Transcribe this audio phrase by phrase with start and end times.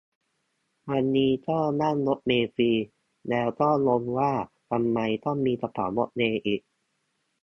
[0.91, 2.71] วันนี้ก็นั่งรถเมล์ฟรี
[3.29, 4.33] แล้วก็งงว่า
[4.69, 6.61] ทำไมต้องมีกระเป๋ารถเมล์อีก